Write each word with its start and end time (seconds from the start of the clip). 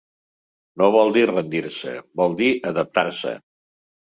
No 0.81 0.87
vol 0.95 1.13
dir 1.17 1.25
rendir-se, 1.31 1.93
vol 2.23 2.35
dir 2.41 2.49
adaptar-se. 2.73 3.37